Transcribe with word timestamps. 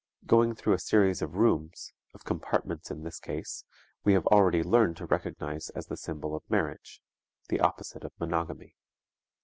Going 0.25 0.55
through 0.55 0.73
a 0.73 0.79
series 0.79 1.21
of 1.21 1.35
rooms, 1.35 1.93
of 2.15 2.23
compartments 2.23 2.89
in 2.89 3.03
this 3.03 3.19
case, 3.19 3.65
we 4.03 4.13
have 4.13 4.25
already 4.25 4.63
learned 4.63 4.97
to 4.97 5.05
recognize 5.05 5.69
as 5.75 5.85
the 5.85 5.95
symbol 5.95 6.35
of 6.35 6.41
marriage 6.49 7.03
(the 7.49 7.59
opposite 7.59 8.03
of 8.03 8.11
monogamy). 8.19 8.77